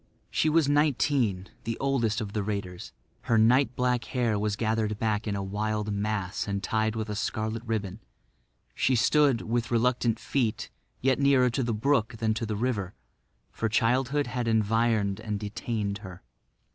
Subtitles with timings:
[0.31, 2.91] She was nineteen, the oldest of the raiders.
[3.25, 7.13] Her night black hair was gathered back in a wild mass and tied with a
[7.15, 7.99] scarlet ribbon.
[8.73, 12.95] She stood, with reluctant feet, yet nearer the brook than to the river;
[13.51, 16.23] for childhood had environed and detained her.